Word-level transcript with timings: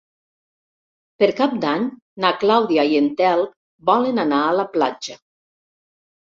Per 1.23 1.29
Cap 1.39 1.53
d'Any 1.65 1.85
na 2.25 2.33
Clàudia 2.45 2.87
i 2.95 2.99
en 3.03 3.11
Telm 3.21 3.53
volen 3.93 4.25
anar 4.27 4.43
a 4.49 4.59
la 4.59 4.69
platja. 4.77 5.23